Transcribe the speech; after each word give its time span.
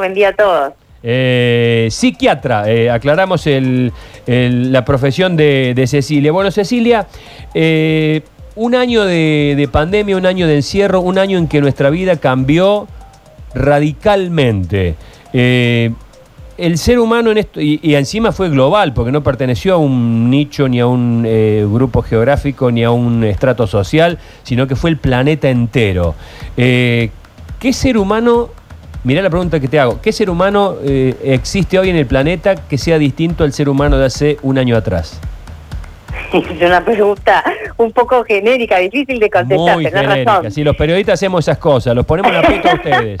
buen 0.00 0.14
día 0.14 0.30
a 0.30 0.32
todos. 0.32 0.72
Eh, 1.02 1.88
psiquiatra, 1.90 2.70
eh, 2.70 2.90
aclaramos 2.90 3.46
el- 3.46 3.92
la 4.26 4.84
profesión 4.84 5.36
de, 5.36 5.84
Cecilia. 5.86 6.32
Bueno, 6.32 6.50
Cecilia, 6.50 7.06
eh, 7.52 8.22
un 8.56 8.74
año 8.74 9.04
de, 9.04 9.54
de 9.58 9.68
pandemia, 9.68 10.16
un 10.16 10.24
año 10.24 10.46
de 10.46 10.56
encierro, 10.56 11.00
un 11.00 11.18
año 11.18 11.36
en 11.36 11.48
que 11.48 11.60
nuestra 11.60 11.90
vida 11.90 12.16
cambió 12.16 12.86
radicalmente. 13.54 14.94
El 15.32 16.76
ser 16.76 16.98
humano 16.98 17.30
en 17.30 17.38
esto, 17.38 17.60
y, 17.60 17.94
encima 17.94 18.32
fue 18.32 18.48
global, 18.50 18.92
porque 18.92 19.12
no 19.12 19.22
perteneció 19.22 19.74
a 19.74 19.76
un 19.78 20.30
nicho, 20.30 20.68
ni 20.68 20.80
a 20.80 20.86
un 20.86 21.22
grupo 21.72 22.02
geográfico, 22.02 22.70
ni 22.70 22.84
a 22.84 22.90
un 22.90 23.24
estrato 23.24 23.66
social, 23.66 24.18
sino 24.44 24.66
que 24.66 24.76
fue 24.76 24.90
el 24.90 24.96
planeta 24.96 25.48
entero. 25.48 26.14
¿Qué 26.56 27.72
ser 27.72 27.96
humano, 27.98 28.50
mirá 29.04 29.22
la 29.22 29.30
pregunta 29.30 29.60
que 29.60 29.68
te 29.68 29.78
hago, 29.78 30.00
qué 30.00 30.12
ser 30.12 30.30
humano 30.30 30.76
eh, 30.82 31.14
existe 31.24 31.78
hoy 31.78 31.90
en 31.90 31.96
el 31.96 32.06
planeta 32.06 32.54
que 32.54 32.78
sea 32.78 32.98
distinto 32.98 33.44
al 33.44 33.52
ser 33.52 33.68
humano 33.68 33.98
de 33.98 34.06
hace 34.06 34.38
un 34.42 34.58
año 34.58 34.76
atrás? 34.76 35.20
Es 36.32 36.62
una 36.62 36.84
pregunta 36.84 37.42
un 37.76 37.92
poco 37.92 38.24
genérica, 38.24 38.78
difícil 38.78 39.18
de 39.18 39.30
contestar, 39.30 39.74
Muy 39.74 39.84
tenés 39.84 40.00
genérica. 40.00 40.34
razón. 40.34 40.50
Si 40.50 40.62
los 40.62 40.76
periodistas 40.76 41.14
hacemos 41.14 41.44
esas 41.44 41.58
cosas, 41.58 41.94
los 41.94 42.04
ponemos 42.04 42.32
aprieto 42.32 42.68
a 42.68 42.74
ustedes. 42.74 43.18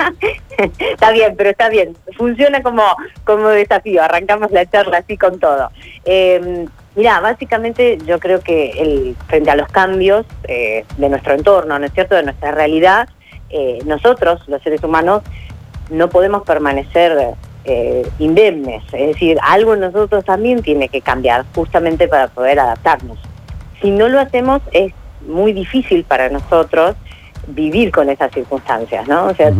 está 0.78 1.10
bien, 1.10 1.34
pero 1.36 1.50
está 1.50 1.68
bien. 1.68 1.96
Funciona 2.16 2.62
como, 2.62 2.82
como 3.24 3.48
desafío. 3.48 4.02
Arrancamos 4.02 4.50
la 4.50 4.66
charla 4.66 4.98
así 4.98 5.16
con 5.16 5.38
todo. 5.40 5.70
Eh, 6.04 6.66
Mirá, 6.96 7.20
básicamente 7.20 7.98
yo 8.04 8.18
creo 8.18 8.40
que 8.40 8.70
el, 8.70 9.16
frente 9.28 9.50
a 9.50 9.56
los 9.56 9.68
cambios 9.68 10.26
eh, 10.48 10.84
de 10.98 11.08
nuestro 11.08 11.34
entorno, 11.34 11.78
¿no 11.78 11.86
es 11.86 11.92
cierto?, 11.92 12.16
de 12.16 12.24
nuestra 12.24 12.50
realidad, 12.50 13.08
eh, 13.48 13.78
nosotros, 13.84 14.42
los 14.48 14.60
seres 14.62 14.82
humanos, 14.82 15.22
no 15.90 16.08
podemos 16.08 16.42
permanecer 16.42 17.34
eh, 17.64 18.08
indemnes. 18.18 18.82
Es 18.92 19.08
decir, 19.08 19.38
algo 19.42 19.74
en 19.74 19.80
nosotros 19.80 20.24
también 20.24 20.62
tiene 20.62 20.88
que 20.88 21.00
cambiar 21.00 21.44
justamente 21.54 22.08
para 22.08 22.28
poder 22.28 22.58
adaptarnos. 22.58 23.18
Si 23.80 23.90
no 23.90 24.08
lo 24.08 24.20
hacemos, 24.20 24.62
es 24.72 24.92
muy 25.26 25.52
difícil 25.52 26.04
para 26.04 26.28
nosotros 26.28 26.96
vivir 27.46 27.90
con 27.90 28.08
esas 28.10 28.32
circunstancias, 28.32 29.06
¿no? 29.08 29.26
O 29.26 29.34
sea, 29.34 29.52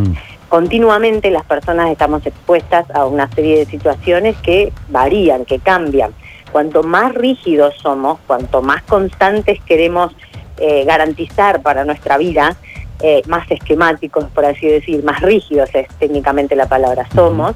continuamente 0.49 1.31
las 1.31 1.45
personas 1.45 1.91
estamos 1.91 2.25
expuestas 2.27 2.91
a 2.93 3.07
una 3.07 3.29
serie 3.33 3.59
de 3.59 3.67
situaciones 3.67 4.37
que 4.39 4.73
varían, 4.89 5.45
que 5.45 5.59
cambian. 5.59 6.13
Cuanto 6.53 6.83
más 6.83 7.15
rígidos 7.15 7.75
somos, 7.81 8.19
cuanto 8.27 8.61
más 8.63 8.83
constantes 8.83 9.61
queremos 9.65 10.13
eh, 10.59 10.85
garantizar 10.85 11.63
para 11.63 11.85
nuestra 11.85 12.19
vida, 12.19 12.57
eh, 13.03 13.23
más 13.29 13.51
esquemáticos, 13.51 14.25
por 14.35 14.45
así 14.45 14.67
decir, 14.67 15.03
más 15.05 15.21
rígidos 15.23 15.71
es 15.75 15.89
técnicamente 15.99 16.55
la 16.57 16.67
palabra, 16.67 17.07
somos, 17.15 17.55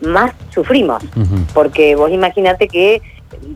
más 0.00 0.32
sufrimos. 0.50 1.02
Porque 1.54 1.96
vos 1.96 2.10
imagínate 2.10 2.68
que 2.68 3.02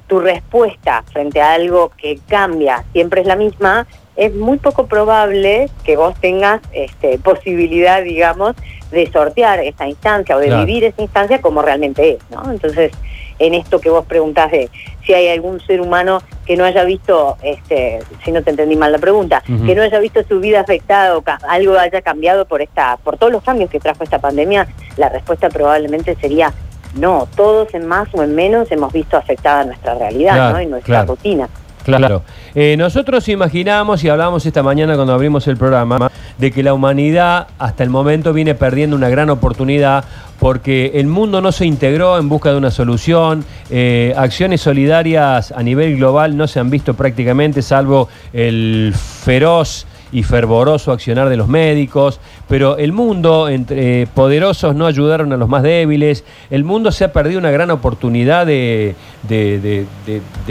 tu 0.07 0.21
respuesta 0.21 1.03
frente 1.13 1.41
a 1.41 1.53
algo 1.53 1.91
que 1.97 2.19
cambia 2.29 2.85
siempre 2.93 3.21
es 3.23 3.27
la 3.27 3.37
misma, 3.37 3.87
es 4.17 4.35
muy 4.35 4.59
poco 4.59 4.87
probable 4.87 5.71
que 5.85 5.97
vos 5.97 6.15
tengas 6.21 6.61
este, 6.73 7.19
posibilidad, 7.19 8.03
digamos, 8.03 8.55
de 8.91 9.11
sortear 9.11 9.61
esa 9.61 9.87
instancia 9.87 10.37
o 10.37 10.41
de 10.41 10.47
Claro. 10.49 10.67
vivir 10.67 10.85
esa 10.85 11.01
instancia 11.01 11.41
como 11.41 11.63
realmente 11.63 12.11
es, 12.11 12.19
¿no? 12.31 12.51
Entonces, 12.51 12.93
en 13.41 13.55
esto 13.55 13.81
que 13.81 13.91
vos 13.91 14.05
preguntás 14.07 14.53
de 14.53 14.71
si 15.05 15.15
hay 15.15 15.29
algún 15.29 15.61
ser 15.61 15.81
humano 15.81 16.23
que 16.47 16.57
no 16.57 16.65
haya 16.65 16.85
visto, 16.85 17.37
este, 17.43 18.01
si 18.25 18.31
no 18.31 18.43
te 18.43 18.51
entendí 18.51 18.77
mal 18.77 18.93
la 18.93 18.99
pregunta, 18.99 19.43
que 19.67 19.75
no 19.75 19.83
haya 19.83 19.99
visto 19.99 20.23
su 20.29 20.41
vida 20.41 20.61
afectada 20.61 21.17
o 21.17 21.25
algo 21.49 21.79
haya 21.79 22.03
cambiado 22.03 22.45
por 22.45 22.61
esta, 22.61 22.99
por 22.99 23.17
todos 23.17 23.33
los 23.33 23.43
cambios 23.43 23.71
que 23.71 23.81
trajo 23.81 24.05
esta 24.05 24.19
pandemia, 24.19 24.69
la 24.97 25.09
respuesta 25.09 25.49
probablemente 25.49 26.15
sería 26.21 26.53
no, 26.95 27.29
todos 27.35 27.73
en 27.75 27.87
más 27.87 28.09
o 28.13 28.23
en 28.23 28.35
menos 28.35 28.71
hemos 28.71 28.93
visto 28.93 29.17
afectada 29.17 29.65
nuestra 29.65 29.95
realidad 29.95 30.35
Claro, 30.35 30.55
¿no? 30.55 30.63
y 30.63 30.67
nuestra 30.67 30.97
claro. 30.97 31.15
rutina. 31.15 31.49
Claro. 31.85 32.23
Eh, 32.55 32.77
nosotros 32.77 33.29
imaginamos 33.29 34.05
y 34.05 34.09
hablamos 34.09 34.45
esta 34.45 34.62
mañana 34.62 34.97
cuando 34.97 35.15
abrimos 35.15 35.47
el 35.49 35.56
programa 35.56 36.11
de 36.37 36.50
que 36.50 36.62
la 36.62 36.75
humanidad 36.75 37.49
hasta 37.59 37.83
el 37.83 37.91
momento 37.91 38.33
viene 38.33 38.55
perdiendo 38.55 38.97
una 38.97 39.09
gran 39.09 39.31
oportunidad 39.31 40.05
porque 40.41 40.93
el 40.95 41.06
mundo 41.06 41.43
no 41.43 41.53
se 41.53 41.67
integró 41.67 42.19
en 42.19 42.28
busca 42.28 42.51
de 42.51 42.56
una 42.56 42.71
solución, 42.71 43.45
eh, 43.71 44.15
acciones 44.17 44.62
solidarias 44.62 45.53
a 45.53 45.62
nivel 45.62 45.97
global 45.99 46.37
no 46.37 46.49
se 46.49 46.59
han 46.59 46.71
visto 46.71 46.95
prácticamente 46.95 47.61
salvo 47.61 48.09
el 48.33 48.95
feroz 48.97 49.87
y 50.12 50.23
fervoroso 50.23 50.93
accionar 50.93 51.29
de 51.29 51.37
los 51.37 51.47
médicos, 51.47 52.21
pero 52.49 52.79
el 52.79 52.93
mundo, 52.93 53.49
entre 53.49 54.03
eh, 54.03 54.06
poderosos 54.12 54.75
no 54.75 54.87
ayudaron 54.87 55.33
a 55.34 55.37
los 55.37 55.49
más 55.49 55.62
débiles, 55.62 56.25
el 56.50 56.65
mundo 56.65 56.91
se 56.91 57.05
ha 57.05 57.12
perdido 57.12 57.39
una 57.39 57.50
gran 57.50 57.71
oportunidad 57.71 58.47
de, 58.47 58.97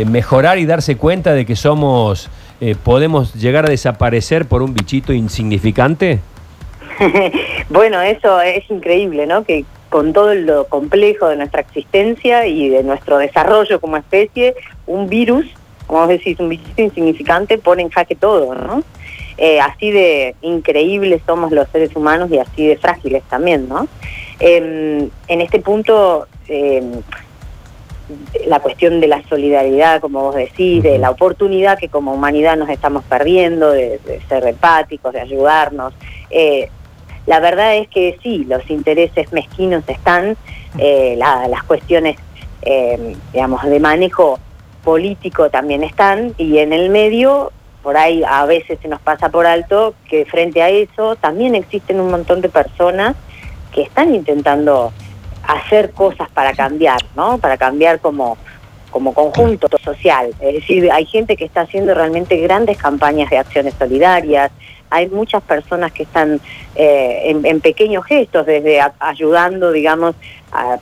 mejorar 0.05 0.59
y 0.59 0.65
darse 0.67 0.97
cuenta 0.97 1.33
de 1.33 1.47
que 1.47 1.55
somos, 1.55 2.29
eh, 2.61 2.75
podemos 2.81 3.33
llegar 3.33 3.65
a 3.65 3.69
desaparecer 3.69 4.45
por 4.45 4.61
un 4.61 4.75
bichito 4.75 5.13
insignificante. 5.13 6.19
bueno, 7.69 8.01
eso 8.01 8.39
es 8.41 8.69
increíble, 8.69 9.25
¿no? 9.25 9.43
Que 9.43 9.65
con 9.89 10.13
todo 10.13 10.33
lo 10.35 10.67
complejo 10.67 11.27
de 11.27 11.35
nuestra 11.35 11.61
existencia 11.61 12.45
y 12.45 12.69
de 12.69 12.83
nuestro 12.83 13.17
desarrollo 13.17 13.81
como 13.81 13.97
especie, 13.97 14.55
un 14.87 15.09
virus, 15.09 15.45
como 15.87 16.01
vos 16.01 16.09
decís, 16.09 16.39
un 16.39 16.49
bichito 16.49 16.81
insignificante 16.81 17.57
pone 17.57 17.81
en 17.81 17.89
jaque 17.89 18.15
todo, 18.15 18.53
¿no? 18.53 18.83
Eh, 19.37 19.59
así 19.61 19.89
de 19.89 20.35
increíbles 20.41 21.21
somos 21.25 21.51
los 21.51 21.67
seres 21.69 21.95
humanos 21.95 22.29
y 22.29 22.37
así 22.37 22.67
de 22.67 22.77
frágiles 22.77 23.23
también, 23.29 23.67
¿no? 23.67 23.87
Eh, 24.39 25.09
en 25.27 25.41
este 25.41 25.59
punto, 25.59 26.27
eh, 26.47 26.83
la 28.47 28.59
cuestión 28.59 28.99
de 28.99 29.07
la 29.07 29.23
solidaridad, 29.27 30.01
como 30.01 30.21
vos 30.23 30.35
decís, 30.35 30.83
de 30.83 30.97
la 30.97 31.09
oportunidad 31.09 31.77
que 31.77 31.89
como 31.89 32.13
humanidad 32.13 32.57
nos 32.57 32.69
estamos 32.69 33.03
perdiendo, 33.05 33.71
de, 33.71 33.99
de 33.99 34.21
ser 34.27 34.45
empáticos, 34.45 35.13
de 35.13 35.21
ayudarnos. 35.21 35.93
eh, 36.29 36.69
la 37.29 37.39
verdad 37.39 37.75
es 37.77 37.87
que 37.89 38.17
sí, 38.23 38.43
los 38.49 38.67
intereses 38.69 39.31
mezquinos 39.31 39.83
están, 39.87 40.35
eh, 40.79 41.13
la- 41.15 41.47
las 41.47 41.63
cuestiones, 41.63 42.17
eh, 42.63 43.15
digamos, 43.31 43.63
de 43.63 43.79
manejo 43.79 44.39
político 44.83 45.49
también 45.49 45.83
están, 45.83 46.33
y 46.37 46.57
en 46.57 46.73
el 46.73 46.89
medio, 46.89 47.51
por 47.83 47.95
ahí 47.97 48.23
a 48.27 48.45
veces 48.45 48.79
se 48.81 48.87
nos 48.87 48.99
pasa 48.99 49.29
por 49.29 49.45
alto 49.45 49.93
que 50.09 50.25
frente 50.25 50.61
a 50.63 50.69
eso 50.69 51.15
también 51.17 51.53
existen 51.53 51.99
un 51.99 52.09
montón 52.09 52.41
de 52.41 52.49
personas 52.49 53.15
que 53.73 53.83
están 53.83 54.15
intentando 54.15 54.91
hacer 55.47 55.91
cosas 55.91 56.29
para 56.31 56.53
cambiar, 56.53 56.99
¿no? 57.15 57.37
Para 57.37 57.57
cambiar 57.57 57.99
como, 57.99 58.37
como 58.89 59.13
conjunto 59.13 59.67
social. 59.83 60.31
Es 60.39 60.53
decir, 60.55 60.91
hay 60.91 61.05
gente 61.05 61.37
que 61.37 61.45
está 61.45 61.61
haciendo 61.61 61.93
realmente 61.93 62.37
grandes 62.37 62.77
campañas 62.77 63.29
de 63.29 63.37
acciones 63.37 63.75
solidarias, 63.77 64.51
hay 64.89 65.07
muchas 65.09 65.43
personas 65.43 65.91
que 65.91 66.03
están 66.03 66.39
eh, 66.75 67.35
en, 67.43 67.61
pequeños 67.61 68.05
gestos, 68.05 68.45
desde 68.45 68.79
ayudando, 68.99 69.71
digamos, 69.71 70.15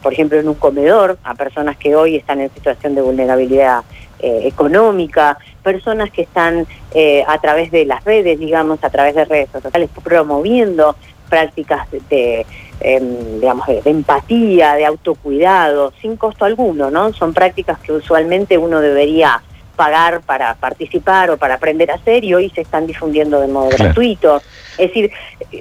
por 0.01 0.13
ejemplo, 0.13 0.39
en 0.39 0.47
un 0.47 0.55
comedor, 0.55 1.17
a 1.23 1.35
personas 1.35 1.77
que 1.77 1.95
hoy 1.95 2.15
están 2.15 2.39
en 2.39 2.53
situación 2.53 2.95
de 2.95 3.01
vulnerabilidad 3.01 3.83
eh, 4.19 4.41
económica, 4.45 5.37
personas 5.61 6.09
que 6.09 6.23
están 6.23 6.65
eh, 6.93 7.23
a 7.27 7.37
través 7.39 7.69
de 7.69 7.85
las 7.85 8.03
redes, 8.03 8.39
digamos, 8.39 8.83
a 8.83 8.89
través 8.89 9.13
de 9.13 9.25
redes 9.25 9.49
sociales, 9.51 9.89
promoviendo 10.03 10.95
prácticas 11.29 11.87
de, 12.09 12.45
em, 12.79 13.39
digamos, 13.39 13.67
de 13.67 13.81
empatía, 13.85 14.73
de 14.73 14.85
autocuidado, 14.85 15.93
sin 16.01 16.15
costo 16.15 16.45
alguno, 16.45 16.89
¿no? 16.89 17.13
Son 17.13 17.33
prácticas 17.33 17.77
que 17.79 17.91
usualmente 17.91 18.57
uno 18.57 18.79
debería 18.79 19.43
pagar 19.77 20.19
para 20.21 20.55
participar 20.55 21.29
o 21.31 21.37
para 21.37 21.53
aprender 21.53 21.89
a 21.91 21.95
hacer 21.95 22.25
y 22.25 22.33
hoy 22.33 22.49
se 22.49 22.61
están 22.61 22.85
difundiendo 22.85 23.39
de 23.39 23.47
modo 23.47 23.69
Claro. 23.69 23.85
gratuito. 23.85 24.41
Es 24.77 24.89
decir, 24.89 25.11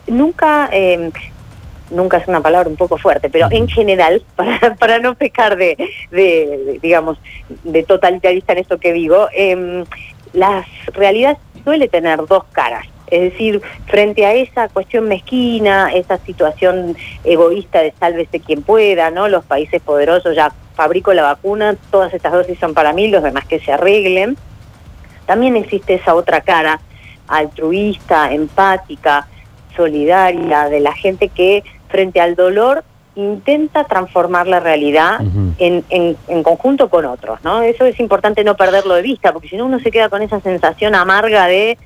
nunca, 0.08 0.68
eh, 0.72 1.10
nunca 1.90 2.16
es 2.16 2.26
una 2.26 2.40
palabra 2.40 2.68
un 2.68 2.76
poco 2.76 2.98
fuerte, 2.98 3.30
pero 3.30 3.46
en 3.52 3.68
general, 3.68 4.22
para, 4.36 4.74
para 4.74 4.98
no 4.98 5.14
pecar 5.14 5.56
de, 5.56 5.76
de, 6.10 6.18
de, 6.18 6.78
digamos, 6.82 7.18
de 7.62 7.84
totalitarista 7.84 8.52
en 8.54 8.58
esto 8.58 8.78
que 8.78 8.92
digo, 8.92 9.28
eh, 9.32 9.84
la 10.32 10.66
realidad 10.92 11.38
suele 11.62 11.86
tener 11.88 12.26
dos 12.26 12.44
caras. 12.52 12.86
Es 13.08 13.30
decir, 13.32 13.62
frente 13.86 14.26
a 14.26 14.34
esa 14.34 14.68
cuestión 14.68 15.06
mezquina, 15.06 15.92
esa 15.94 16.18
situación 16.18 16.96
egoísta 17.22 17.80
de 17.80 17.94
sálvese 18.00 18.40
quien 18.40 18.62
pueda, 18.62 19.10
¿no? 19.12 19.28
Los 19.28 19.44
países 19.44 19.80
poderosos 19.80 20.34
ya 20.34 20.52
fabrico 20.76 21.12
la 21.14 21.22
vacuna, 21.22 21.74
todas 21.90 22.14
estas 22.14 22.32
dosis 22.32 22.58
son 22.60 22.74
para 22.74 22.92
mí, 22.92 23.08
los 23.08 23.22
demás 23.24 23.44
que 23.46 23.58
se 23.58 23.72
arreglen. 23.72 24.36
También 25.26 25.56
existe 25.56 25.94
esa 25.94 26.14
otra 26.14 26.40
cara 26.42 26.78
altruista, 27.26 28.32
empática, 28.32 29.26
solidaria, 29.74 30.68
de 30.68 30.80
la 30.80 30.92
gente 30.92 31.28
que 31.28 31.64
frente 31.88 32.20
al 32.20 32.34
dolor 32.36 32.84
intenta 33.14 33.84
transformar 33.84 34.46
la 34.46 34.60
realidad 34.60 35.20
en, 35.58 35.84
en- 35.88 36.16
en 36.28 36.42
conjunto 36.42 36.88
con 36.90 37.06
otros, 37.06 37.42
¿no? 37.42 37.62
Eso 37.62 37.86
es 37.86 37.98
importante 37.98 38.44
no 38.44 38.56
perderlo 38.56 38.94
de 38.94 39.02
vista, 39.02 39.32
porque 39.32 39.48
si 39.48 39.56
no 39.56 39.64
uno 39.64 39.80
se 39.80 39.90
queda 39.90 40.08
con 40.10 40.20
esa 40.22 40.38
sensación 40.40 40.94
amarga 40.94 41.46
de 41.46 41.78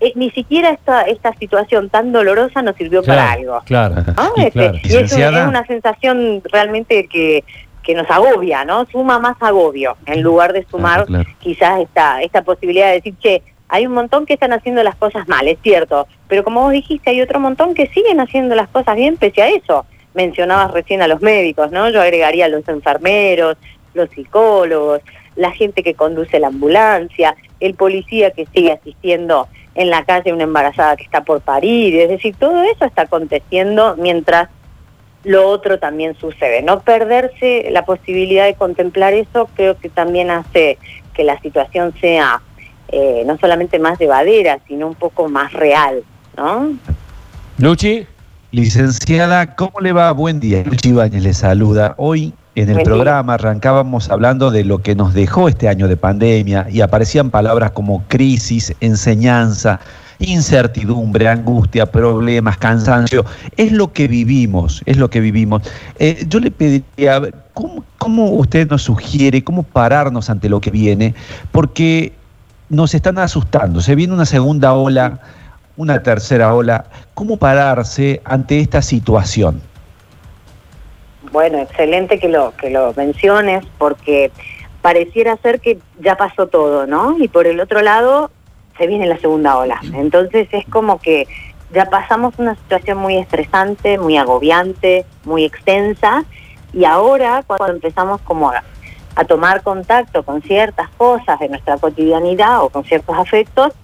eh, 0.00 0.12
ni 0.14 0.30
siquiera 0.30 0.70
esta, 0.70 1.02
esta 1.02 1.34
situación 1.34 1.90
tan 1.90 2.10
dolorosa 2.12 2.62
nos 2.62 2.74
sirvió 2.76 3.02
para 3.02 3.32
algo. 3.32 3.60
Claro, 3.66 3.96
este, 4.38 4.58
Y 4.84 4.96
es, 4.96 5.12
una 5.48 5.66
sensación 5.66 6.42
realmente 6.50 7.06
que, 7.06 7.44
que 7.82 7.94
nos 7.94 8.10
agobia, 8.10 8.64
¿no? 8.64 8.86
Suma 8.86 9.18
más 9.18 9.36
agobio, 9.40 9.96
en 10.06 10.22
lugar 10.22 10.52
de 10.52 10.64
sumar 10.70 11.06
quizás 11.38 11.80
esta, 11.80 12.22
esta 12.22 12.42
posibilidad 12.42 12.88
de 12.88 12.94
decir, 12.94 13.14
che, 13.18 13.42
hay 13.68 13.86
un 13.86 13.92
montón 13.92 14.26
que 14.26 14.34
están 14.34 14.52
haciendo 14.52 14.82
las 14.82 14.96
cosas 14.96 15.28
mal, 15.28 15.46
es 15.46 15.58
cierto, 15.62 16.06
pero 16.28 16.42
como 16.42 16.62
vos 16.62 16.72
dijiste, 16.72 17.10
hay 17.10 17.22
otro 17.22 17.38
montón 17.38 17.74
que 17.74 17.86
siguen 17.88 18.20
haciendo 18.20 18.54
las 18.54 18.68
cosas 18.68 18.96
bien 18.96 19.16
pese 19.16 19.42
a 19.42 19.48
eso. 19.48 19.86
Mencionabas 20.12 20.72
recién 20.72 21.02
a 21.02 21.08
los 21.08 21.22
médicos, 21.22 21.70
¿no? 21.70 21.88
Yo 21.88 22.02
agregaría 22.02 22.46
a 22.46 22.48
los 22.48 22.68
enfermeros, 22.68 23.56
los 23.94 24.10
psicólogos, 24.10 25.00
la 25.36 25.52
gente 25.52 25.84
que 25.84 25.94
conduce 25.94 26.40
la 26.40 26.48
ambulancia, 26.48 27.36
el 27.60 27.74
policía 27.74 28.32
que 28.32 28.46
sigue 28.46 28.72
asistiendo 28.72 29.46
en 29.76 29.88
la 29.88 30.04
calle 30.04 30.30
a 30.30 30.34
una 30.34 30.44
embarazada 30.44 30.96
que 30.96 31.04
está 31.04 31.22
por 31.22 31.40
parir, 31.40 31.94
es 31.94 32.08
decir, 32.08 32.34
todo 32.36 32.62
eso 32.64 32.84
está 32.84 33.02
aconteciendo 33.02 33.94
mientras 33.96 34.48
lo 35.24 35.48
otro 35.48 35.78
también 35.78 36.14
sucede. 36.16 36.62
No 36.62 36.80
perderse 36.80 37.68
la 37.70 37.84
posibilidad 37.84 38.46
de 38.46 38.54
contemplar 38.54 39.12
eso 39.12 39.48
creo 39.54 39.78
que 39.78 39.88
también 39.88 40.30
hace 40.30 40.78
que 41.14 41.24
la 41.24 41.38
situación 41.40 41.94
sea 42.00 42.40
eh, 42.88 43.22
no 43.26 43.38
solamente 43.38 43.78
más 43.78 43.98
llevadera, 43.98 44.58
sino 44.66 44.88
un 44.88 44.94
poco 44.94 45.28
más 45.28 45.52
real, 45.52 46.02
¿no? 46.36 46.72
Luchi. 47.58 48.06
Licenciada, 48.52 49.54
¿cómo 49.54 49.78
le 49.80 49.92
va? 49.92 50.10
Buen 50.10 50.40
día. 50.40 50.64
Luchi 50.64 50.88
Ibáñez 50.88 51.22
le 51.22 51.34
saluda. 51.34 51.94
Hoy 51.98 52.34
en 52.56 52.68
el 52.68 52.82
programa 52.82 53.34
arrancábamos 53.34 54.10
hablando 54.10 54.50
de 54.50 54.64
lo 54.64 54.78
que 54.78 54.96
nos 54.96 55.14
dejó 55.14 55.48
este 55.48 55.68
año 55.68 55.86
de 55.86 55.96
pandemia 55.96 56.66
y 56.68 56.80
aparecían 56.80 57.30
palabras 57.30 57.70
como 57.70 58.02
crisis, 58.08 58.74
enseñanza, 58.80 59.78
incertidumbre, 60.20 61.28
angustia, 61.28 61.86
problemas, 61.86 62.58
cansancio. 62.58 63.24
Es 63.56 63.72
lo 63.72 63.92
que 63.92 64.06
vivimos, 64.06 64.82
es 64.86 64.96
lo 64.96 65.10
que 65.10 65.20
vivimos. 65.20 65.62
Eh, 65.98 66.24
yo 66.28 66.38
le 66.38 66.50
pediría, 66.50 67.20
¿cómo, 67.54 67.84
¿cómo 67.98 68.30
usted 68.30 68.68
nos 68.68 68.82
sugiere 68.82 69.42
cómo 69.42 69.62
pararnos 69.62 70.30
ante 70.30 70.48
lo 70.48 70.60
que 70.60 70.70
viene? 70.70 71.14
Porque 71.50 72.12
nos 72.68 72.94
están 72.94 73.18
asustando, 73.18 73.80
se 73.80 73.94
viene 73.94 74.14
una 74.14 74.26
segunda 74.26 74.74
ola, 74.74 75.20
una 75.76 76.02
tercera 76.02 76.54
ola. 76.54 76.84
¿Cómo 77.14 77.36
pararse 77.36 78.20
ante 78.24 78.60
esta 78.60 78.82
situación? 78.82 79.60
Bueno, 81.32 81.58
excelente 81.58 82.18
que 82.18 82.28
lo, 82.28 82.54
que 82.56 82.70
lo 82.70 82.92
menciones 82.94 83.64
porque 83.78 84.30
pareciera 84.82 85.36
ser 85.38 85.60
que 85.60 85.78
ya 86.00 86.16
pasó 86.16 86.46
todo, 86.46 86.86
¿no? 86.86 87.16
Y 87.18 87.28
por 87.28 87.46
el 87.46 87.60
otro 87.60 87.82
lado 87.82 88.30
se 88.80 88.86
viene 88.86 89.06
la 89.06 89.18
segunda 89.18 89.58
ola. 89.58 89.78
Entonces 89.92 90.48
es 90.52 90.64
como 90.66 90.98
que 90.98 91.28
ya 91.70 91.84
pasamos 91.84 92.32
una 92.38 92.54
situación 92.54 92.96
muy 92.96 93.18
estresante, 93.18 93.98
muy 93.98 94.16
agobiante, 94.16 95.04
muy 95.24 95.44
extensa 95.44 96.24
y 96.72 96.86
ahora 96.86 97.44
cuando 97.46 97.74
empezamos 97.74 98.22
como 98.22 98.50
a, 98.50 98.64
a 99.16 99.24
tomar 99.24 99.62
contacto 99.62 100.22
con 100.22 100.40
ciertas 100.40 100.88
cosas 100.96 101.38
de 101.40 101.50
nuestra 101.50 101.76
cotidianidad 101.76 102.62
o 102.62 102.70
con 102.70 102.84
ciertos 102.84 103.18
afectos, 103.18 103.74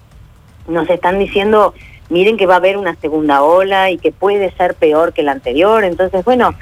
nos 0.67 0.89
están 0.89 1.19
diciendo, 1.19 1.75
miren 2.09 2.35
que 2.35 2.47
va 2.47 2.55
a 2.55 2.57
haber 2.57 2.75
una 2.75 2.95
segunda 2.95 3.43
ola 3.43 3.91
y 3.91 3.99
que 3.99 4.11
puede 4.11 4.51
ser 4.53 4.73
peor 4.73 5.13
que 5.13 5.21
la 5.21 5.33
anterior. 5.33 5.83
Entonces, 5.83 6.25
bueno, 6.25 6.55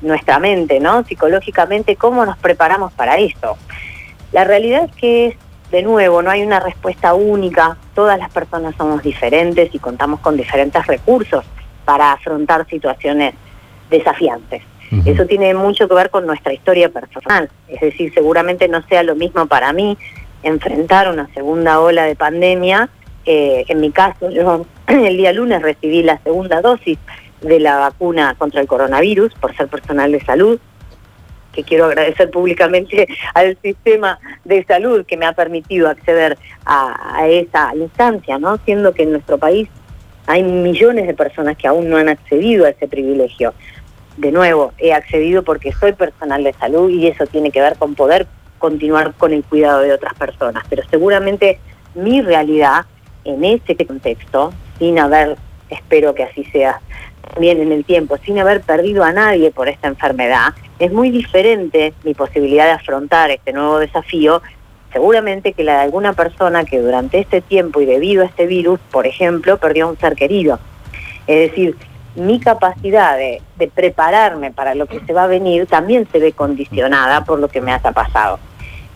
nuestra 0.00 0.38
mente, 0.38 0.80
¿no? 0.80 1.04
Psicológicamente, 1.04 1.96
¿cómo 1.96 2.24
nos 2.24 2.38
preparamos 2.38 2.90
para 2.94 3.18
eso? 3.18 3.58
La 4.32 4.44
realidad 4.44 4.84
es 4.84 4.96
que, 4.96 5.36
de 5.72 5.82
nuevo, 5.82 6.20
no 6.20 6.30
hay 6.30 6.42
una 6.42 6.60
respuesta 6.60 7.14
única, 7.14 7.78
todas 7.94 8.18
las 8.18 8.30
personas 8.30 8.74
somos 8.76 9.02
diferentes 9.02 9.74
y 9.74 9.78
contamos 9.78 10.20
con 10.20 10.36
diferentes 10.36 10.86
recursos 10.86 11.44
para 11.86 12.12
afrontar 12.12 12.66
situaciones 12.68 13.34
desafiantes. 13.90 14.62
Eso 15.06 15.24
tiene 15.24 15.54
mucho 15.54 15.88
que 15.88 15.94
ver 15.94 16.10
con 16.10 16.26
nuestra 16.26 16.52
historia 16.52 16.90
personal, 16.90 17.48
es 17.66 17.80
decir, 17.80 18.12
seguramente 18.12 18.68
no 18.68 18.82
sea 18.88 19.02
lo 19.02 19.16
mismo 19.16 19.46
para 19.46 19.72
mí 19.72 19.96
enfrentar 20.42 21.10
una 21.10 21.32
segunda 21.32 21.80
ola 21.80 22.04
de 22.04 22.14
pandemia. 22.14 22.90
Eh, 23.24 23.64
en 23.68 23.80
mi 23.80 23.90
caso, 23.90 24.28
yo 24.30 24.66
el 24.86 25.16
día 25.16 25.32
lunes 25.32 25.62
recibí 25.62 26.02
la 26.02 26.18
segunda 26.18 26.60
dosis 26.60 26.98
de 27.40 27.58
la 27.58 27.78
vacuna 27.78 28.34
contra 28.36 28.60
el 28.60 28.66
coronavirus 28.66 29.32
por 29.36 29.56
ser 29.56 29.68
personal 29.68 30.12
de 30.12 30.20
salud, 30.22 30.60
que 31.54 31.64
quiero 31.64 31.86
agradecer 31.86 32.30
públicamente 32.30 33.08
al 33.34 33.56
sistema 33.62 34.18
de 34.44 34.64
salud 34.64 35.04
que 35.06 35.16
me 35.16 35.26
ha 35.26 35.32
permitido 35.32 35.88
acceder 35.88 36.38
a, 36.64 37.26
esa 37.28 37.74
instancia, 37.74 38.38
¿no? 38.38 38.58
Siendo 38.64 38.92
que 38.92 39.04
en 39.04 39.12
nuestro 39.12 39.38
país 39.38 39.68
hay 40.26 40.42
millones 40.42 41.06
de 41.06 41.14
personas 41.14 41.56
que 41.56 41.68
aún 41.68 41.88
no 41.88 41.96
han 41.96 42.08
accedido 42.08 42.66
a 42.66 42.70
ese 42.70 42.88
privilegio. 42.88 43.54
De 44.16 44.30
nuevo, 44.30 44.72
he 44.78 44.92
accedido 44.92 45.42
porque 45.42 45.72
soy 45.72 45.92
personal 45.92 46.44
de 46.44 46.52
salud 46.54 46.90
y 46.90 47.06
eso 47.06 47.26
tiene 47.26 47.50
que 47.50 47.60
ver 47.60 47.76
con 47.76 47.94
poder 47.94 48.26
continuar 48.58 49.14
con 49.14 49.32
el 49.32 49.42
cuidado 49.42 49.80
de 49.80 49.92
otras 49.92 50.14
personas. 50.14 50.64
Pero 50.68 50.82
seguramente 50.90 51.58
mi 51.94 52.20
realidad 52.20 52.86
en 53.24 53.44
ese 53.44 53.76
contexto, 53.86 54.52
sin 54.78 54.98
haber, 54.98 55.36
espero 55.70 56.14
que 56.14 56.24
así 56.24 56.44
sea, 56.44 56.80
también 57.32 57.60
en 57.60 57.72
el 57.72 57.84
tiempo, 57.84 58.16
sin 58.18 58.38
haber 58.38 58.60
perdido 58.60 59.04
a 59.04 59.12
nadie 59.12 59.50
por 59.50 59.68
esta 59.68 59.88
enfermedad, 59.88 60.54
es 60.78 60.92
muy 60.92 61.10
diferente 61.10 61.94
mi 62.04 62.14
posibilidad 62.14 62.66
de 62.66 62.72
afrontar 62.72 63.30
este 63.30 63.52
nuevo 63.52 63.78
desafío, 63.78 64.42
seguramente 64.92 65.52
que 65.52 65.64
la 65.64 65.76
de 65.76 65.82
alguna 65.82 66.12
persona 66.12 66.64
que 66.64 66.78
durante 66.78 67.18
este 67.18 67.40
tiempo 67.40 67.80
y 67.80 67.86
debido 67.86 68.22
a 68.22 68.26
este 68.26 68.46
virus, 68.46 68.80
por 68.90 69.06
ejemplo, 69.06 69.56
perdió 69.56 69.86
a 69.86 69.90
un 69.90 69.98
ser 69.98 70.14
querido. 70.14 70.58
Es 71.26 71.50
decir, 71.50 71.76
mi 72.16 72.38
capacidad 72.40 73.16
de, 73.16 73.40
de 73.56 73.68
prepararme 73.68 74.50
para 74.50 74.74
lo 74.74 74.86
que 74.86 75.00
se 75.00 75.12
va 75.14 75.24
a 75.24 75.28
venir 75.28 75.66
también 75.66 76.06
se 76.12 76.18
ve 76.18 76.32
condicionada 76.32 77.24
por 77.24 77.38
lo 77.38 77.48
que 77.48 77.62
me 77.62 77.72
haya 77.72 77.92
pasado. 77.92 78.38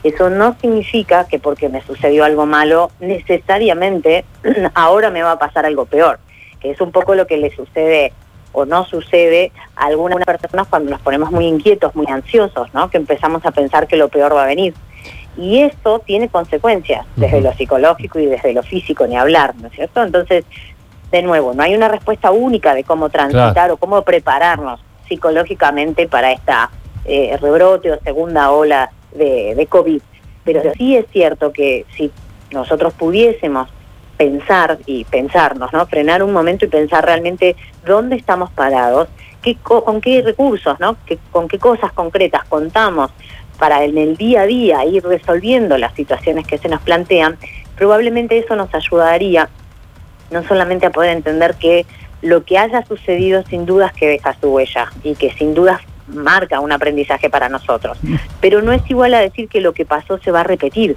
Eso 0.03 0.29
no 0.29 0.57
significa 0.61 1.27
que 1.27 1.39
porque 1.39 1.71
me 1.71 1.81
sucedió 1.83 2.25
algo 2.25 2.45
malo, 2.45 2.91
necesariamente 3.01 4.27
ahora 4.75 5.11
me 5.11 5.23
va 5.23 5.33
a 5.33 5.39
pasar 5.39 5.65
algo 5.65 5.87
peor 5.87 6.19
que 6.61 6.71
es 6.71 6.81
un 6.81 6.93
poco 6.93 7.15
lo 7.15 7.27
que 7.27 7.37
le 7.37 7.55
sucede 7.55 8.13
o 8.57 8.65
no 8.65 8.87
sucede 8.87 9.53
a 9.77 9.85
algunas 9.85 10.25
personas 10.25 10.67
cuando 10.67 10.91
nos 10.91 11.01
ponemos 11.03 11.31
muy 11.31 11.47
inquietos, 11.47 11.95
muy 11.95 12.07
ansiosos, 12.09 12.73
¿no? 12.73 12.89
Que 12.89 12.97
empezamos 12.97 13.45
a 13.45 13.51
pensar 13.51 13.87
que 13.87 13.97
lo 13.97 14.09
peor 14.09 14.35
va 14.35 14.45
a 14.45 14.47
venir. 14.47 14.73
Y 15.37 15.59
esto 15.59 15.99
tiene 15.99 16.31
consecuencias 16.31 17.05
desde 17.17 17.43
lo 17.43 17.53
psicológico 17.53 18.19
y 18.19 18.25
desde 18.25 18.55
lo 18.55 18.63
físico, 18.63 19.07
ni 19.07 19.15
hablar, 19.15 19.55
¿no 19.57 19.69
es 19.69 19.75
cierto? 19.75 20.03
Entonces, 20.03 20.47
de 21.11 21.21
nuevo, 21.21 21.53
no 21.53 21.63
hay 21.63 21.75
una 21.75 21.89
respuesta 21.89 22.31
única 22.31 22.75
de 22.75 22.83
cómo 22.83 23.11
transitar 23.11 23.71
o 23.71 23.77
cómo 23.77 24.01
prepararnos 24.01 24.81
psicológicamente 25.07 26.09
para 26.09 26.33
esta 26.33 26.71
eh, 27.05 27.37
rebrote 27.39 27.93
o 27.93 28.01
segunda 28.01 28.51
ola 28.53 28.91
de, 29.13 29.55
de 29.55 29.67
COVID. 29.67 30.01
Pero 30.45 30.63
sí 30.79 30.97
es 30.97 31.05
cierto 31.13 31.53
que 31.53 31.85
si 31.95 32.11
nosotros 32.53 32.95
pudiésemos 32.95 33.69
pensar 34.17 34.79
y 34.87 35.05
pensarnos, 35.05 35.73
¿no? 35.73 35.87
Frenar 35.87 36.23
un 36.23 36.33
momento 36.33 36.65
y 36.65 36.69
pensar 36.69 37.05
realmente 37.05 37.57
dónde 37.85 38.17
estamos 38.17 38.51
parados, 38.51 39.09
qué, 39.43 39.57
con 39.57 40.01
qué 40.01 40.23
recursos, 40.23 40.79
¿no? 40.81 40.97
con 41.31 41.49
qué 41.49 41.59
cosas 41.59 41.93
concretas 41.93 42.45
contamos 42.49 43.11
para 43.59 43.85
en 43.85 43.97
el 43.97 44.17
día 44.17 44.43
a 44.43 44.47
día 44.47 44.85
ir 44.85 45.05
resolviendo 45.05 45.79
las 45.79 45.95
situaciones 45.95 46.47
que 46.47 46.59
se 46.59 46.69
nos 46.69 46.81
plantean, 46.83 47.39
probablemente 47.77 48.39
eso 48.39 48.57
nos 48.57 48.75
ayudaría 48.75 49.49
no 50.31 50.43
solamente 50.45 50.87
a 50.87 50.91
poder 50.91 51.17
entender 51.17 51.55
que 51.55 51.87
lo 52.23 52.45
que 52.45 52.59
haya 52.59 52.85
sucedido 52.85 53.45
sin 53.45 53.67
dudas 53.67 53.93
que 53.93 54.09
deja 54.09 54.37
su 54.41 54.49
huella 54.49 54.91
y 55.05 55.15
que 55.15 55.33
sin 55.33 55.55
dudas 55.55 55.81
marca 56.09 56.61
un 56.61 56.73
aprendizaje 56.73 57.31
para 57.31 57.49
nosotros, 57.49 57.99
mm. 58.03 58.17
pero 58.41 58.63
no 58.63 58.73
es 58.73 58.83
igual 58.89 59.15
a 59.15 59.21
decir 59.21 59.49
que 59.49 59.61
lo 59.61 59.73
que 59.73 59.85
pasó 59.85 60.19
se 60.19 60.31
va 60.31 60.41
a 60.41 60.45
repetir 60.45 60.97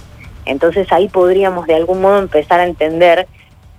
entonces 0.50 0.90
ahí 0.92 1.08
podríamos 1.08 1.66
de 1.66 1.74
algún 1.74 2.00
modo 2.00 2.18
empezar 2.18 2.60
a 2.60 2.66
entender 2.66 3.26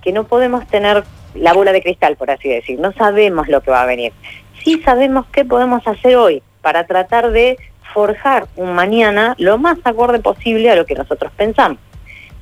que 0.02 0.12
no 0.12 0.24
podemos 0.24 0.68
tener 0.68 1.04
la 1.36 1.54
bola 1.54 1.72
de 1.72 1.82
cristal, 1.82 2.16
por 2.16 2.32
así 2.32 2.50
decir, 2.50 2.80
no 2.80 2.92
sabemos 2.94 3.48
lo 3.48 3.62
que 3.62 3.72
va 3.72 3.84
a 3.84 3.86
venir. 3.86 4.14
Sí 4.64 4.82
sabemos 4.84 5.26
qué 5.32 5.46
podemos 5.46 5.86
hacer 5.88 6.16
hoy 6.16 6.42
para 6.62 6.86
tratar 6.86 7.32
de 7.32 7.58
forjar 7.94 8.48
un 8.56 8.74
mañana 8.74 9.36
lo 9.38 9.58
más 9.58 9.78
acorde 9.84 10.20
posible 10.20 10.70
a 10.70 10.76
lo 10.76 10.86
que 10.86 10.96
nosotros 10.96 11.32
pensamos. 11.36 11.80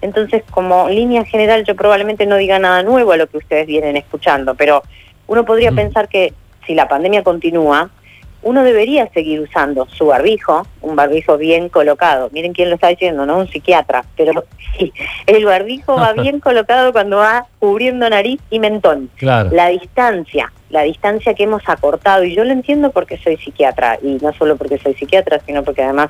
Entonces, 0.01 0.43
como 0.49 0.87
línea 0.87 1.25
general, 1.25 1.65
yo 1.65 1.75
probablemente 1.75 2.25
no 2.25 2.37
diga 2.37 2.57
nada 2.59 2.83
nuevo 2.83 3.11
a 3.11 3.17
lo 3.17 3.27
que 3.27 3.37
ustedes 3.37 3.67
vienen 3.67 3.97
escuchando, 3.97 4.55
pero 4.55 4.83
uno 5.27 5.43
podría 5.43 5.71
pensar 5.71 6.07
que 6.07 6.33
si 6.65 6.73
la 6.73 6.87
pandemia 6.87 7.23
continúa, 7.23 7.89
uno 8.41 8.63
debería 8.63 9.09
seguir 9.13 9.41
usando 9.41 9.85
su 9.87 10.07
barbijo, 10.07 10.65
un 10.81 10.95
barbijo 10.95 11.37
bien 11.37 11.69
colocado. 11.69 12.29
Miren 12.31 12.53
quién 12.53 12.69
lo 12.69 12.75
está 12.75 12.87
diciendo, 12.87 13.25
¿no? 13.25 13.37
Un 13.37 13.47
psiquiatra. 13.47 14.05
Pero 14.15 14.45
sí, 14.77 14.93
el 15.25 15.45
barbijo 15.45 15.95
va 15.95 16.13
bien 16.13 16.39
colocado 16.41 16.91
cuando 16.91 17.17
va 17.17 17.45
cubriendo 17.59 18.09
nariz 18.09 18.39
y 18.49 18.59
mentón. 18.59 19.09
Claro. 19.17 19.49
La 19.51 19.67
distancia, 19.67 20.51
la 20.69 20.83
distancia 20.83 21.33
que 21.33 21.43
hemos 21.43 21.63
acortado, 21.67 22.23
y 22.23 22.35
yo 22.35 22.43
lo 22.43 22.51
entiendo 22.51 22.91
porque 22.91 23.17
soy 23.17 23.37
psiquiatra, 23.37 23.99
y 24.01 24.17
no 24.21 24.31
solo 24.33 24.55
porque 24.55 24.77
soy 24.77 24.93
psiquiatra, 24.93 25.39
sino 25.45 25.63
porque 25.63 25.83
además 25.83 26.09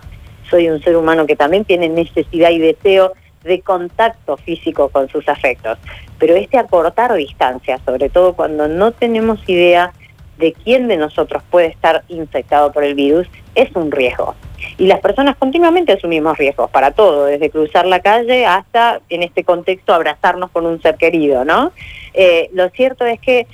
soy 0.49 0.69
un 0.69 0.81
ser 0.81 0.95
humano 0.95 1.25
que 1.25 1.35
también 1.35 1.65
tiene 1.65 1.89
necesidad 1.89 2.49
y 2.51 2.59
deseo 2.59 3.13
de 3.43 3.61
contacto 3.61 4.37
físico 4.37 4.89
con 4.89 5.09
sus 5.09 5.27
afectos. 5.29 5.77
Pero 6.17 6.35
este 6.35 6.57
acortar 6.57 7.13
distancia, 7.13 7.79
sobre 7.85 8.09
todo 8.09 8.33
cuando 8.33 8.67
no 8.67 8.91
tenemos 8.91 9.39
idea 9.47 9.93
de 10.39 10.53
quién 10.53 10.87
de 10.87 10.97
nosotros 10.97 11.43
puede 11.51 11.67
estar 11.67 12.03
infectado 12.07 12.71
por 12.71 12.83
el 12.83 12.95
virus, 12.95 13.27
es 13.55 13.69
un 13.75 13.91
riesgo. 13.91 14.35
Y 14.77 14.87
las 14.87 15.01
personas 15.01 15.35
continuamente 15.35 15.93
asumimos 15.93 16.37
riesgos 16.37 16.71
para 16.71 16.91
todo, 16.91 17.25
desde 17.25 17.49
cruzar 17.49 17.85
la 17.85 17.99
calle 17.99 18.45
hasta, 18.45 19.01
en 19.09 19.23
este 19.23 19.43
contexto, 19.43 19.93
abrazarnos 19.93 20.49
con 20.51 20.65
un 20.65 20.81
ser 20.81 20.95
querido, 20.95 21.43
¿no? 21.43 21.73
Eh, 22.13 22.49
lo 22.53 22.69
cierto 22.69 23.05
es 23.05 23.19
que 23.19 23.47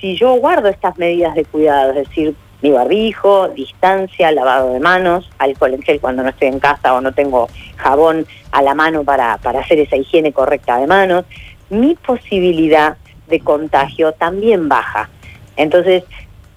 si 0.00 0.16
yo 0.16 0.34
guardo 0.34 0.68
estas 0.68 0.96
medidas 0.96 1.34
de 1.34 1.44
cuidado, 1.44 1.90
es 1.90 2.08
decir, 2.08 2.34
mi 2.62 2.70
barbijo, 2.70 3.48
distancia, 3.48 4.32
lavado 4.32 4.72
de 4.72 4.80
manos, 4.80 5.30
alcohol 5.38 5.74
en 5.74 5.82
gel 5.82 6.00
cuando 6.00 6.22
no 6.22 6.30
estoy 6.30 6.48
en 6.48 6.60
casa 6.60 6.94
o 6.94 7.00
no 7.00 7.12
tengo 7.12 7.48
jabón 7.76 8.26
a 8.50 8.62
la 8.62 8.74
mano 8.74 9.04
para, 9.04 9.38
para 9.38 9.60
hacer 9.60 9.78
esa 9.78 9.96
higiene 9.96 10.32
correcta 10.32 10.78
de 10.78 10.86
manos, 10.86 11.24
mi 11.68 11.94
posibilidad 11.94 12.96
de 13.28 13.40
contagio 13.40 14.12
también 14.12 14.68
baja. 14.68 15.08
Entonces, 15.56 16.04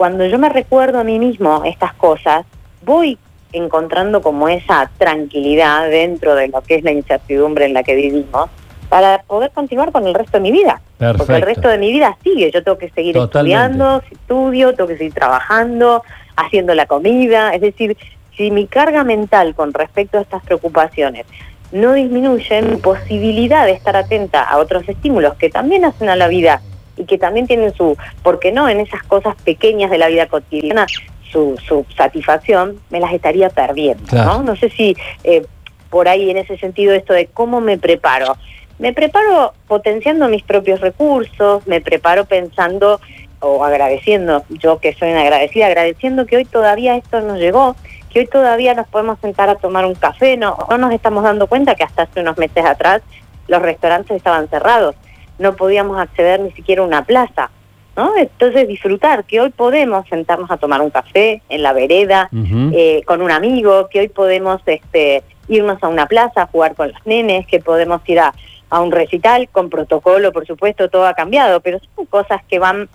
cuando 0.04 0.26
yo 0.26 0.38
me 0.38 0.50
recuerdo 0.50 1.00
a 1.00 1.06
mí 1.06 1.18
mismo 1.18 1.64
estas 1.64 1.94
cosas, 1.94 2.46
voy 2.86 3.18
encontrando 3.54 4.22
como 4.22 4.50
esa 4.50 4.92
tranquilidad 4.98 5.90
dentro 5.90 6.36
de 6.36 6.50
lo 6.50 6.60
que 6.60 6.76
es 6.76 6.84
la 6.84 6.92
incertidumbre 6.92 7.64
en 7.64 7.74
la 7.74 7.84
que 7.84 7.96
vivimos 7.96 8.50
para 8.90 9.24
poder 9.24 9.52
continuar 9.52 9.94
con 9.94 10.06
el 10.06 10.14
resto 10.14 10.34
de 10.34 10.42
mi 10.42 10.52
vida. 10.52 10.82
Porque 11.18 11.36
el 11.36 11.42
resto 11.44 11.70
de 11.70 11.78
mi 11.78 11.90
vida 11.94 12.18
sigue. 12.22 12.52
Yo 12.52 12.62
tengo 12.66 12.78
que 12.78 12.90
seguir 12.90 13.16
estudiando, 13.16 14.04
estudio, 14.12 14.74
tengo 14.76 14.90
que 14.90 14.98
seguir 14.98 15.14
trabajando, 15.14 16.04
haciendo 16.36 16.76
la 16.76 16.86
comida. 16.86 17.56
Es 17.56 17.62
decir, 17.62 17.96
si 18.36 18.52
mi 18.52 18.68
carga 18.68 19.06
mental 19.06 19.56
con 19.56 19.72
respecto 19.74 20.18
a 20.18 20.22
estas 20.24 20.44
preocupaciones 20.44 21.26
no 21.72 21.94
disminuye, 21.94 22.62
mi 22.62 22.76
posibilidad 22.76 23.66
de 23.66 23.72
estar 23.72 23.96
atenta 23.96 24.44
a 24.44 24.58
otros 24.58 24.84
estímulos 24.86 25.36
que 25.36 25.50
también 25.50 25.86
hacen 25.86 26.10
a 26.10 26.18
la 26.18 26.28
vida 26.28 26.62
y 26.98 27.06
que 27.06 27.18
también 27.18 27.48
tienen 27.48 27.74
su, 27.74 27.98
¿por 28.22 28.40
qué 28.40 28.52
no?, 28.52 28.70
en 28.70 28.80
esas 28.80 29.04
cosas 29.04 29.36
pequeñas 29.44 29.92
de 29.92 29.98
la 29.98 30.08
vida 30.08 30.28
cotidiana, 30.28 30.86
su, 31.32 31.58
su 31.68 31.86
satisfacción, 31.96 32.80
me 32.90 33.00
las 33.00 33.14
estaría 33.14 33.50
perdiendo, 33.50 34.04
¿no? 34.16 34.44
No 34.44 34.56
sé 34.56 34.70
si 34.70 34.96
eh, 35.24 35.44
por 35.90 36.08
ahí 36.08 36.30
en 36.30 36.38
ese 36.38 36.58
sentido 36.58 36.94
esto 36.94 37.14
de 37.14 37.28
cómo 37.28 37.62
me 37.62 37.78
preparo. 37.78 38.38
Me 38.80 38.94
preparo 38.94 39.54
potenciando 39.68 40.28
mis 40.28 40.44
propios 40.44 40.82
recursos, 40.82 41.66
me 41.68 41.82
preparo 41.82 42.26
pensando 42.26 43.00
o 43.40 43.64
agradeciendo, 43.64 44.44
yo 44.50 44.80
que 44.80 44.94
soy 44.94 45.12
una 45.12 45.22
agradecida, 45.22 45.68
agradeciendo 45.68 46.26
que 46.26 46.38
hoy 46.38 46.46
todavía 46.46 46.96
esto 46.96 47.20
nos 47.22 47.40
llegó, 47.40 47.76
que 48.10 48.20
hoy 48.22 48.28
todavía 48.28 48.74
nos 48.74 48.88
podemos 48.88 49.20
sentar 49.20 49.50
a 49.50 49.56
tomar 49.56 49.86
un 49.86 49.96
café, 49.96 50.38
no, 50.38 50.58
no 50.70 50.78
nos 50.78 50.94
estamos 50.94 51.24
dando 51.24 51.48
cuenta 51.48 51.76
que 51.76 51.84
hasta 51.84 52.04
hace 52.04 52.22
unos 52.22 52.38
meses 52.38 52.64
atrás 52.66 53.02
los 53.48 53.62
restaurantes 53.62 54.16
estaban 54.16 54.48
cerrados, 54.48 54.96
no 55.44 55.56
podíamos 55.56 56.00
acceder 56.00 56.40
ni 56.40 56.52
siquiera 56.54 56.82
a 56.82 56.86
una 56.86 57.06
plaza. 57.06 57.52
¿No? 57.96 58.18
Entonces 58.18 58.68
disfrutar 58.68 59.24
que 59.24 59.40
hoy 59.40 59.52
podemos 59.52 60.08
sentarnos 60.10 60.50
a 60.50 60.58
tomar 60.58 60.82
un 60.82 60.90
café 60.90 61.44
en 61.48 61.62
la 61.62 61.74
vereda 61.74 62.28
eh, 62.34 63.04
con 63.06 63.22
un 63.22 63.30
amigo, 63.30 63.88
que 63.88 64.00
hoy 64.00 64.08
podemos 64.08 64.62
este, 64.66 65.22
irnos 65.48 65.78
a 65.84 65.90
una 65.90 66.08
plaza 66.08 66.42
a 66.42 66.48
jugar 66.48 66.74
con 66.74 66.92
los 66.92 67.06
nenes, 67.06 67.46
que 67.46 67.60
podemos 67.60 68.02
ir 68.10 68.20
a, 68.20 68.34
a 68.72 68.82
un 68.82 68.92
recital 68.92 69.48
con 69.52 69.70
protocolo, 69.70 70.32
por 70.32 70.48
supuesto, 70.48 70.90
todo 70.90 71.06
ha 71.06 71.14
cambiado, 71.14 71.60
pero 71.60 71.78
son 71.96 72.08
cosas 72.08 72.42
que 72.50 72.58
van 72.58 72.90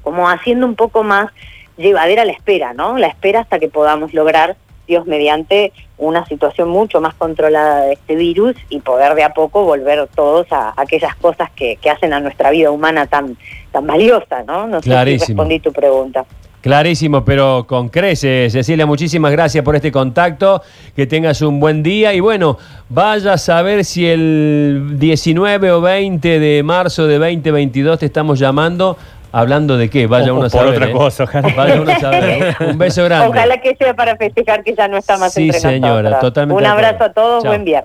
como 0.00 0.30
haciendo 0.30 0.64
un 0.64 0.74
poco 0.74 1.02
más 1.02 1.30
llevadera 1.76 2.24
la 2.24 2.32
espera, 2.32 2.72
¿no? 2.72 2.96
La 2.96 3.08
espera 3.08 3.40
hasta 3.40 3.58
que 3.58 3.68
podamos 3.68 4.14
lograr, 4.14 4.56
Dios 4.86 5.06
mediante, 5.06 5.72
una 5.98 6.26
situación 6.26 6.68
mucho 6.68 7.00
más 7.00 7.14
controlada 7.14 7.82
de 7.82 7.94
este 7.94 8.14
virus 8.16 8.56
y 8.68 8.80
poder 8.80 9.14
de 9.14 9.24
a 9.24 9.32
poco 9.32 9.64
volver 9.64 10.08
todos 10.14 10.46
a, 10.50 10.74
aquellas 10.76 11.14
cosas 11.16 11.50
que, 11.52 11.76
que, 11.76 11.90
hacen 11.90 12.12
a 12.12 12.20
nuestra 12.20 12.50
vida 12.50 12.70
humana 12.70 13.06
tan, 13.06 13.36
tan 13.72 13.86
valiosa, 13.86 14.42
¿no? 14.44 14.66
No 14.66 14.82
sé 14.82 14.90
si 14.90 15.18
respondí 15.18 15.60
tu 15.60 15.72
pregunta. 15.72 16.24
Clarísimo, 16.64 17.26
pero 17.26 17.66
con 17.68 17.90
creces. 17.90 18.50
Cecilia, 18.50 18.86
muchísimas 18.86 19.30
gracias 19.32 19.62
por 19.62 19.76
este 19.76 19.92
contacto. 19.92 20.62
Que 20.96 21.06
tengas 21.06 21.42
un 21.42 21.60
buen 21.60 21.82
día. 21.82 22.14
Y 22.14 22.20
bueno, 22.20 22.56
vaya 22.88 23.34
a 23.34 23.36
saber 23.36 23.84
si 23.84 24.06
el 24.06 24.96
19 24.98 25.72
o 25.72 25.82
20 25.82 26.40
de 26.40 26.62
marzo 26.62 27.06
de 27.06 27.18
2022 27.18 27.98
te 27.98 28.06
estamos 28.06 28.38
llamando. 28.38 28.96
¿Hablando 29.36 29.76
de 29.76 29.90
qué? 29.90 30.06
Vaya 30.06 30.32
uno 30.32 30.44
a 30.44 30.48
saber. 30.48 30.66
Por 30.66 30.74
otra 30.74 30.88
¿eh? 30.90 30.92
cosa, 30.92 31.24
ojalá. 31.24 31.48
Vaya 31.56 31.80
uno 31.80 31.90
a 31.90 31.98
saber. 31.98 32.56
Un 32.70 32.78
beso 32.78 33.02
grande. 33.02 33.26
Ojalá 33.26 33.60
que 33.60 33.74
sea 33.74 33.92
para 33.92 34.16
festejar 34.16 34.62
que 34.62 34.76
ya 34.76 34.86
no 34.86 34.96
está 34.96 35.18
más 35.18 35.32
sí, 35.32 35.46
entre 35.46 35.58
señora, 35.58 36.02
nosotros. 36.02 36.20
totalmente. 36.20 36.62
Un 36.62 36.66
abrazo 36.70 37.02
a 37.02 37.12
todos, 37.12 37.42
Chao. 37.42 37.50
buen 37.50 37.64
viernes. 37.64 37.82